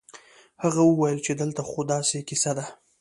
هغه 0.63 0.81
وويل 0.89 1.19
چې 1.25 1.31
دلته 1.41 1.61
خو 1.69 1.79
داسې 1.93 2.17
کيسه 2.29 2.51
ده. 2.57 2.65